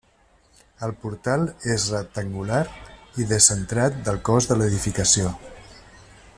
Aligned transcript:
El 0.87 0.93
portal 1.03 1.43
és 1.75 1.85
rectangular 1.97 2.63
i 3.25 3.29
descentrat 3.35 4.03
del 4.09 4.21
cos 4.31 4.51
de 4.53 4.61
l'edificació. 4.61 5.39